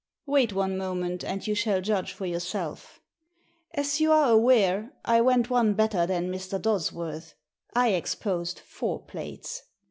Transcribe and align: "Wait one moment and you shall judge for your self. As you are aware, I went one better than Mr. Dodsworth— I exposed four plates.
"Wait 0.35 0.51
one 0.51 0.79
moment 0.79 1.23
and 1.23 1.45
you 1.45 1.53
shall 1.53 1.79
judge 1.79 2.11
for 2.11 2.25
your 2.25 2.39
self. 2.39 2.99
As 3.75 4.01
you 4.01 4.11
are 4.11 4.31
aware, 4.31 4.93
I 5.05 5.21
went 5.21 5.51
one 5.51 5.75
better 5.75 6.07
than 6.07 6.31
Mr. 6.31 6.59
Dodsworth— 6.59 7.35
I 7.75 7.89
exposed 7.89 8.57
four 8.57 9.03
plates. 9.05 9.61